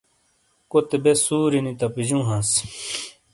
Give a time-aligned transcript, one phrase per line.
[0.71, 2.49] کوتے بے سوری نی تپجوں ہانس